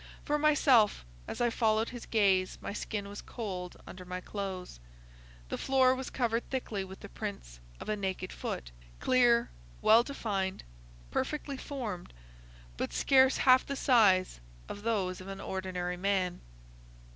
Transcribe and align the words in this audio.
For 0.25 0.39
myself, 0.39 1.05
as 1.27 1.41
I 1.41 1.51
followed 1.51 1.89
his 1.89 2.07
gaze 2.07 2.57
my 2.59 2.73
skin 2.73 3.07
was 3.07 3.21
cold 3.21 3.77
under 3.85 4.03
my 4.03 4.19
clothes. 4.19 4.79
The 5.49 5.59
floor 5.59 5.93
was 5.93 6.09
covered 6.09 6.49
thickly 6.49 6.83
with 6.83 7.01
the 7.01 7.07
prints 7.07 7.59
of 7.79 7.87
a 7.87 7.95
naked 7.95 8.33
foot,—clear, 8.33 9.51
well 9.79 10.01
defined, 10.01 10.63
perfectly 11.11 11.55
formed, 11.55 12.13
but 12.77 12.93
scarce 12.93 13.37
half 13.37 13.63
the 13.63 13.75
size 13.75 14.39
of 14.67 14.81
those 14.81 15.21
of 15.21 15.27
an 15.27 15.39
ordinary 15.39 15.97
man. 15.97 16.41